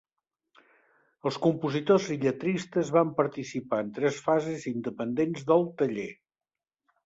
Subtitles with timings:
[1.29, 6.11] Els compositors i lletristes van participar en tres fases independents del taller.